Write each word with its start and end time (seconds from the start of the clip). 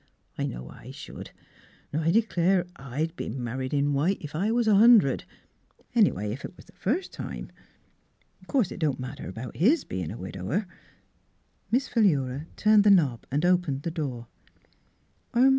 I 0.35 0.47
know 0.47 0.67
I 0.67 0.89
should. 0.89 1.29
'N' 1.93 1.99
I 1.99 2.09
d'clare 2.11 2.65
I'd 2.75 3.15
be 3.15 3.29
mar 3.29 3.59
ried 3.59 3.71
in 3.71 3.93
white, 3.93 4.17
if 4.19 4.33
I 4.33 4.49
was 4.51 4.67
a 4.67 4.73
hundred,— 4.73 5.25
any 5.95 6.11
way 6.11 6.33
ef 6.33 6.43
it 6.43 6.55
was 6.57 6.65
the 6.65 6.71
first 6.73 7.13
time. 7.13 7.51
'Course 8.47 8.71
it 8.71 8.79
don't 8.79 8.99
matter 8.99 9.29
about 9.29 9.57
his 9.57 9.83
bein' 9.83 10.09
a 10.09 10.17
widower." 10.17 10.65
Miss 11.69 11.87
Philura 11.87 12.47
turned 12.55 12.83
the 12.83 12.89
knob 12.89 13.27
and 13.29 13.45
opened 13.45 13.83
the 13.83 13.91
door. 13.91 14.25